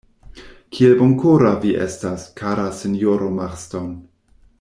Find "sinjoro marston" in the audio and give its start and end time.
2.79-3.93